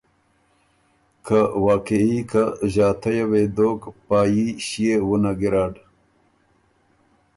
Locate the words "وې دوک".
3.29-3.81